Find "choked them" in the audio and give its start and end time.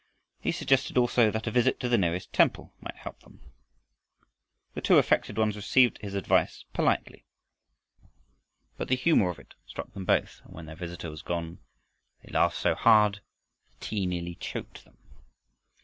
14.33-14.97